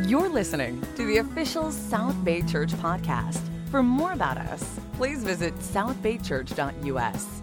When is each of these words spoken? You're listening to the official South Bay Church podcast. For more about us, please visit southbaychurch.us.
You're 0.00 0.30
listening 0.30 0.82
to 0.96 1.04
the 1.04 1.18
official 1.18 1.70
South 1.70 2.24
Bay 2.24 2.40
Church 2.40 2.72
podcast. 2.72 3.42
For 3.70 3.82
more 3.82 4.12
about 4.12 4.38
us, 4.38 4.80
please 4.94 5.22
visit 5.22 5.54
southbaychurch.us. 5.56 7.42